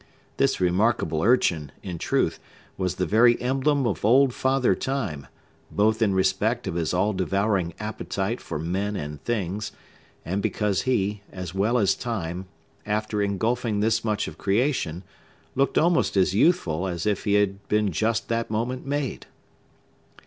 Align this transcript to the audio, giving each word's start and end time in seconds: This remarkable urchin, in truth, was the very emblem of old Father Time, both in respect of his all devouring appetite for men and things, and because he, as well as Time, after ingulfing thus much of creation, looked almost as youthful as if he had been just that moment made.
This 0.37 0.59
remarkable 0.59 1.21
urchin, 1.21 1.71
in 1.83 1.99
truth, 1.99 2.39
was 2.75 2.95
the 2.95 3.05
very 3.05 3.39
emblem 3.39 3.85
of 3.85 4.03
old 4.03 4.33
Father 4.33 4.73
Time, 4.73 5.27
both 5.69 6.01
in 6.01 6.15
respect 6.15 6.65
of 6.65 6.73
his 6.73 6.91
all 6.91 7.13
devouring 7.13 7.75
appetite 7.79 8.41
for 8.41 8.57
men 8.57 8.95
and 8.95 9.23
things, 9.23 9.71
and 10.25 10.41
because 10.41 10.81
he, 10.89 11.21
as 11.31 11.53
well 11.53 11.77
as 11.77 11.93
Time, 11.93 12.47
after 12.83 13.19
ingulfing 13.21 13.81
thus 13.81 14.03
much 14.03 14.27
of 14.27 14.39
creation, 14.39 15.03
looked 15.53 15.77
almost 15.77 16.17
as 16.17 16.33
youthful 16.33 16.87
as 16.87 17.05
if 17.05 17.25
he 17.25 17.35
had 17.35 17.67
been 17.67 17.91
just 17.91 18.27
that 18.27 18.49
moment 18.49 18.83
made. 18.83 19.27